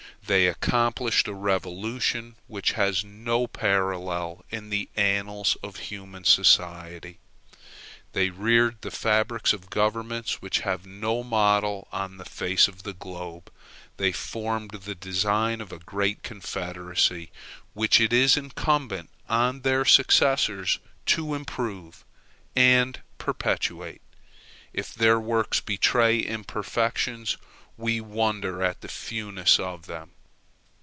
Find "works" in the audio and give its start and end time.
25.19-25.59